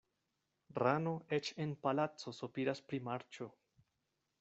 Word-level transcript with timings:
Rano 0.83 1.13
eĉ 1.39 1.51
en 1.67 1.77
palaco 1.85 2.37
sopiras 2.41 2.87
pri 2.89 3.05
marĉo. 3.11 3.55